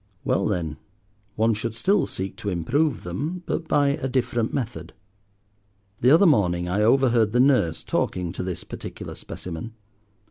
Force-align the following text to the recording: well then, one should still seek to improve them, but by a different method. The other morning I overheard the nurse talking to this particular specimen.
well 0.23 0.47
then, 0.47 0.77
one 1.35 1.53
should 1.53 1.75
still 1.75 2.07
seek 2.07 2.35
to 2.35 2.49
improve 2.49 3.03
them, 3.03 3.43
but 3.45 3.67
by 3.67 3.89
a 3.89 4.07
different 4.07 4.51
method. 4.51 4.93
The 5.99 6.09
other 6.09 6.25
morning 6.25 6.67
I 6.67 6.81
overheard 6.81 7.33
the 7.33 7.39
nurse 7.39 7.83
talking 7.83 8.31
to 8.31 8.41
this 8.41 8.63
particular 8.63 9.13
specimen. 9.13 9.75